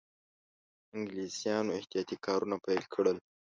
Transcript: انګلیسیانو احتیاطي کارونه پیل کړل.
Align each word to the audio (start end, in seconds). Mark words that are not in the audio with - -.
انګلیسیانو 0.95 1.75
احتیاطي 1.77 2.15
کارونه 2.25 2.55
پیل 2.65 2.83
کړل. 2.93 3.17